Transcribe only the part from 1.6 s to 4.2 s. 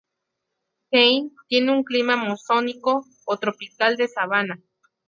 un clima monzónico o tropical de